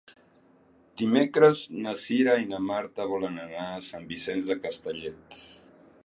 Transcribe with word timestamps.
Dimecres 1.01 1.59
na 1.83 1.91
Cira 2.03 2.33
i 2.43 2.49
na 2.53 2.61
Marta 2.69 3.07
volen 3.11 3.37
anar 3.43 3.67
a 3.75 3.83
Sant 3.89 4.09
Vicenç 4.13 4.49
de 4.53 4.57
Castellet. 4.65 5.43